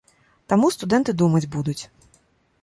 [0.53, 1.77] Таму студэнты думаць будуць.